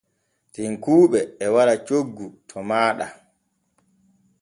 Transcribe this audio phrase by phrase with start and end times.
[0.53, 3.07] Tekkuuɓe e wara coggu to maaɗa.